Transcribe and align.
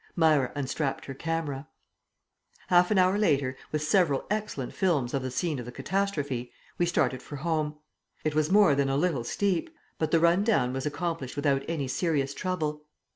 Myra 0.15 0.51
unstrapped 0.55 1.05
her 1.05 1.13
camera. 1.13 1.67
Half 2.69 2.89
an 2.89 2.97
hour 2.97 3.19
later, 3.19 3.55
with 3.71 3.83
several 3.83 4.25
excellent 4.31 4.73
films 4.73 5.13
of 5.13 5.21
the 5.21 5.29
scene 5.29 5.59
of 5.59 5.65
the 5.67 5.71
catastrophe, 5.71 6.51
we 6.79 6.87
started 6.87 7.21
for 7.21 7.35
home. 7.35 7.75
It 8.23 8.33
was 8.33 8.49
more 8.49 8.73
than 8.73 8.89
a 8.89 8.97
little 8.97 9.23
steep, 9.23 9.69
but 9.99 10.09
the 10.09 10.19
run 10.19 10.43
down 10.43 10.73
was 10.73 10.87
accomplished 10.87 11.35
without 11.35 11.61
any 11.67 11.87
serious 11.87 12.33
trouble. 12.33 12.83